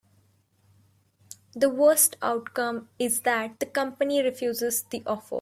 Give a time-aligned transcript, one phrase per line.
[1.53, 5.39] The worst outcome is that the company refuses the offer.